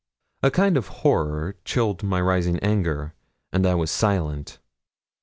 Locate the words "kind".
0.49-0.77